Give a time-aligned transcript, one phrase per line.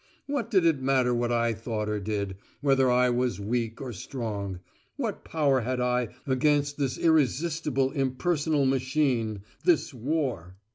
[0.25, 4.59] What did it matter what I thought or did, whether I was weak or strong?
[4.95, 10.57] What power had I against this irresistible impersonal machine; this war?